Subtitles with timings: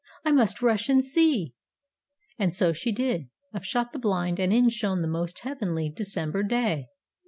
[0.25, 1.53] I must rush and see!"
[2.39, 3.29] And so she did.
[3.53, 6.87] Up shot the blind, and in shone the most heavenly December day!